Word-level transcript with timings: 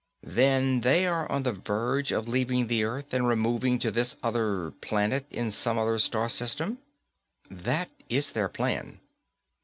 "Then 0.25 0.81
they 0.81 1.05
are 1.05 1.31
on 1.31 1.43
the 1.43 1.51
verge 1.53 2.11
of 2.11 2.27
leaving 2.27 2.65
the 2.65 2.83
Earth 2.83 3.13
and 3.13 3.27
removing 3.27 3.77
to 3.77 3.91
this 3.91 4.15
other 4.23 4.71
planet 4.81 5.27
in 5.29 5.51
some 5.51 5.77
other 5.77 5.99
star 5.99 6.27
system?" 6.27 6.79
"That 7.51 7.91
is 8.09 8.31
their 8.31 8.49
plan." 8.49 8.99